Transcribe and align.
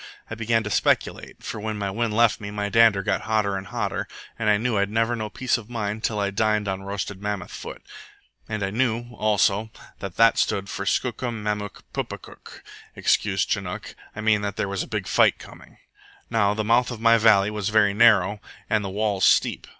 I 0.31 0.33
began 0.33 0.63
to 0.63 0.71
speculate, 0.71 1.43
for 1.43 1.59
when 1.59 1.77
my 1.77 1.91
wind 1.91 2.15
left 2.17 2.41
me 2.41 2.49
my 2.49 2.69
dander 2.69 3.03
got 3.03 3.21
hotter 3.21 3.55
and 3.55 3.67
hotter, 3.67 4.07
and 4.39 4.49
I 4.49 4.57
knew 4.57 4.75
I'd 4.79 4.89
never 4.89 5.15
know 5.15 5.29
peace 5.29 5.59
of 5.59 5.69
mind 5.69 6.03
till 6.03 6.19
I 6.19 6.31
dined 6.31 6.67
on 6.67 6.81
roasted 6.81 7.21
mammoth 7.21 7.51
foot. 7.51 7.83
And 8.49 8.63
I 8.63 8.71
knew, 8.71 9.11
also, 9.13 9.69
that 9.99 10.17
that 10.17 10.39
stood 10.39 10.69
for 10.69 10.87
SKOOKUM 10.87 11.43
MAMOOK 11.43 11.83
PUKAPUK 11.93 12.63
excuse 12.95 13.45
Chinook, 13.45 13.93
I 14.15 14.21
mean 14.21 14.41
there 14.41 14.67
was 14.67 14.81
a 14.81 14.87
big 14.87 15.05
fight 15.05 15.37
coming. 15.37 15.77
Now 16.31 16.55
the 16.55 16.63
mouth 16.63 16.89
of 16.89 16.99
my 16.99 17.19
valley 17.19 17.51
was 17.51 17.69
very 17.69 17.93
narrow, 17.93 18.39
and 18.71 18.83
the 18.83 18.89
walls 18.89 19.23
steep. 19.23 19.67